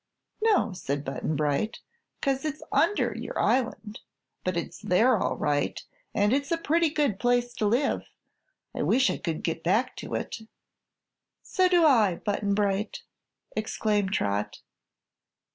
[0.41, 1.79] "No," said Button Bright,
[2.23, 3.99] "'cause it's under your island.
[4.43, 5.79] But it's there, all right,
[6.15, 8.07] and it's a pretty good place to live.
[8.73, 10.41] I wish I could get back to it."
[11.43, 13.03] "So do I, Button Bright!"
[13.55, 14.61] exclaimed Trot.